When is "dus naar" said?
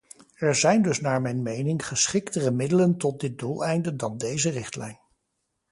0.81-1.21